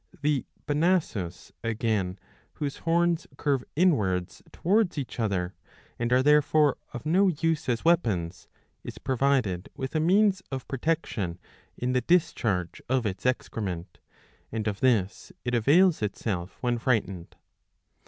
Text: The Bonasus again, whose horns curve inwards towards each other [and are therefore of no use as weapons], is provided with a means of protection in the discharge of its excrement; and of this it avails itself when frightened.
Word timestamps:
The 0.23 0.47
Bonasus 0.65 1.51
again, 1.63 2.17
whose 2.53 2.77
horns 2.77 3.27
curve 3.37 3.63
inwards 3.75 4.41
towards 4.51 4.97
each 4.97 5.19
other 5.19 5.53
[and 5.99 6.11
are 6.11 6.23
therefore 6.23 6.79
of 6.91 7.05
no 7.05 7.27
use 7.27 7.69
as 7.69 7.85
weapons], 7.85 8.47
is 8.83 8.97
provided 8.97 9.69
with 9.75 9.93
a 9.93 9.99
means 9.99 10.41
of 10.51 10.67
protection 10.67 11.37
in 11.77 11.93
the 11.93 12.01
discharge 12.01 12.81
of 12.89 13.05
its 13.05 13.27
excrement; 13.27 13.99
and 14.51 14.67
of 14.67 14.79
this 14.79 15.31
it 15.45 15.53
avails 15.53 16.01
itself 16.01 16.57
when 16.61 16.79
frightened. 16.79 17.35